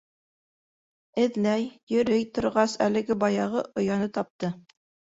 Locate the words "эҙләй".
1.25-1.67